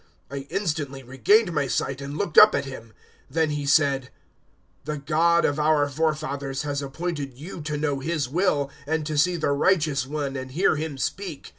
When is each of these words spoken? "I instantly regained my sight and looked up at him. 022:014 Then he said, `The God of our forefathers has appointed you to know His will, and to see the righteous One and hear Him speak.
"I 0.31 0.47
instantly 0.49 1.03
regained 1.03 1.53
my 1.53 1.67
sight 1.67 2.01
and 2.01 2.17
looked 2.17 2.35
up 2.35 2.55
at 2.55 2.65
him. 2.65 2.85
022:014 3.31 3.33
Then 3.35 3.49
he 3.51 3.65
said, 3.67 4.09
`The 4.83 5.05
God 5.05 5.45
of 5.45 5.59
our 5.59 5.87
forefathers 5.89 6.63
has 6.63 6.81
appointed 6.81 7.37
you 7.37 7.61
to 7.61 7.77
know 7.77 7.99
His 7.99 8.27
will, 8.27 8.71
and 8.87 9.05
to 9.05 9.15
see 9.15 9.35
the 9.35 9.51
righteous 9.51 10.07
One 10.07 10.35
and 10.35 10.53
hear 10.53 10.75
Him 10.75 10.97
speak. 10.97 11.49